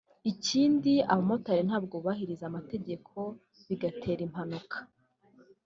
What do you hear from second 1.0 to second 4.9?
abamotari ntabwo bubahiriza amategeko bigatera impanuka